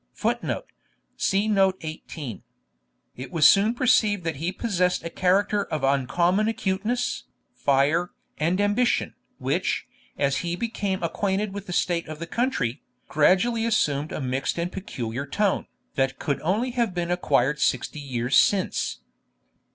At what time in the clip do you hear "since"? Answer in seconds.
18.35-19.01